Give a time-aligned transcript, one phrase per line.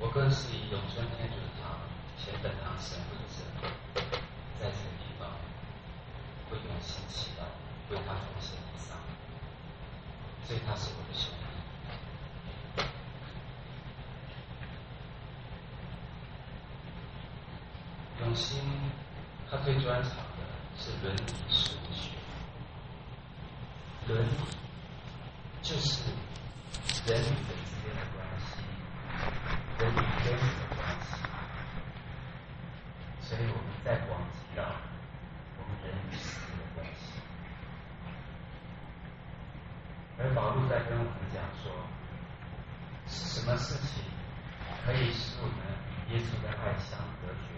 [0.00, 1.74] 我更是以永春天主堂
[2.16, 3.68] 前本堂神父的身份，
[4.60, 5.28] 在这个地方
[6.48, 7.42] 会用心祈祷，
[7.90, 8.96] 为他奉献礼上，
[10.44, 11.38] 所以他是我的兄弟。
[18.20, 18.60] 永兴
[19.50, 22.12] 他最专长的是伦理事务学，
[24.06, 24.30] 伦理
[25.62, 26.02] 就是
[27.06, 27.32] 人与人
[27.64, 28.46] 之间的关系，
[29.78, 31.06] 人与天主的关系。
[33.22, 33.40] 所以
[34.06, 34.62] 我们再广提到
[35.58, 37.20] 我们人与神的关系。
[40.18, 41.72] 而保禄在跟我们讲说，
[43.06, 44.04] 是什么事情
[44.84, 45.56] 可以使我们
[46.08, 47.48] 与耶稣的爱相隔绝？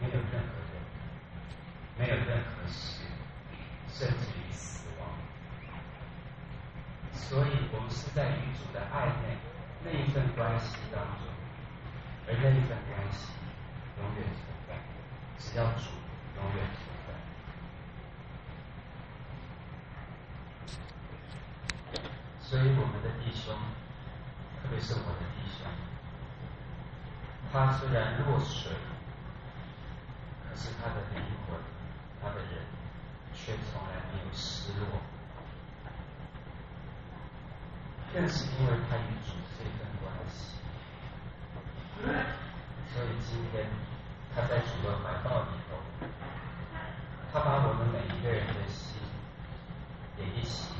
[0.00, 0.82] 没有任何人，
[1.98, 3.02] 没有任何事，
[3.88, 5.08] 甚至于死亡。
[7.12, 9.36] 所以我们是在与主的爱内
[9.84, 11.26] 那一份关系当中，
[12.26, 13.32] 而那一份关系
[14.00, 14.70] 永远存在，
[15.38, 15.90] 只要主
[16.36, 17.08] 永远存在。
[22.40, 23.54] 所以我们的弟兄，
[24.62, 25.66] 特别是我的弟兄，
[27.52, 28.72] 他虽然落水。
[30.50, 31.56] 可是他的灵魂，
[32.20, 32.64] 他的人，
[33.34, 34.86] 却从来没有失落。
[38.12, 40.56] 正是因为他与主这份关系，
[43.28, 43.68] 今天
[44.34, 45.76] 他在主的怀抱里头，
[47.30, 48.96] 他把我们每一个人的心
[50.16, 50.72] 也一起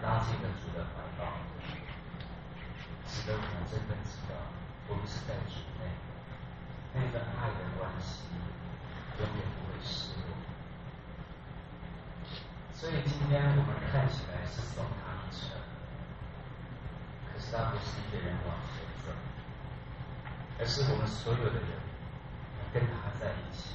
[0.00, 1.26] 拉进了主的怀抱，
[3.08, 4.38] 使得我们真正知道，
[4.86, 5.90] 我们是在主内
[6.94, 8.22] 那份爱的关系。
[9.18, 10.30] 永远不会失落。
[12.72, 15.58] 所以今天我们看起来是送他一程，
[17.32, 19.10] 可是他不是一个人往前走，
[20.60, 21.80] 而是我们所有的人
[22.74, 23.72] 跟他在一起，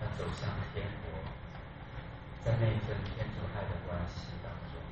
[0.00, 1.20] 要走向天国，
[2.58, 4.82] 在那一份天主爱的关系当中，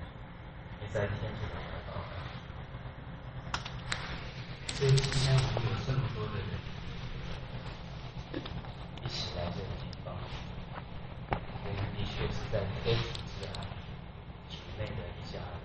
[0.80, 2.38] 也在天主的怀抱当中。
[4.76, 6.46] 所以今天我们有这么多的人。
[9.02, 10.14] 一起来这个地方，
[11.32, 11.34] 我
[11.74, 13.02] 们的确是在天主
[13.34, 13.58] 之爱
[14.48, 15.58] 主内的一家人。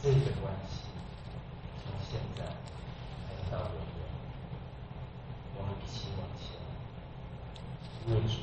[0.00, 0.86] 这个关系
[1.82, 2.44] 从现在
[3.26, 4.06] 还要到永远，
[5.56, 6.54] 我们一起往前，
[8.06, 8.38] 为主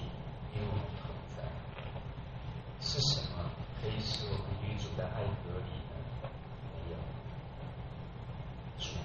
[0.54, 1.48] 与我们同在。
[2.80, 3.44] 是什么
[4.29, 5.69] 我们与主的爱隔离？
[6.73, 6.95] 没有，
[8.77, 8.97] 主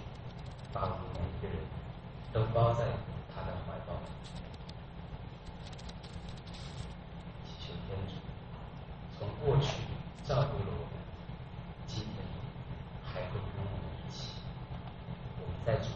[0.73, 1.57] 把我们每一个人
[2.33, 2.85] 都包在
[3.35, 3.95] 他的怀抱，
[7.47, 8.15] 祈求天主
[9.19, 9.29] 从。
[9.45, 9.75] 过去
[10.25, 10.95] 照顾了我们，
[11.89, 12.15] 今天
[13.03, 14.39] 还会跟我们一起，
[15.41, 15.91] 我们在主。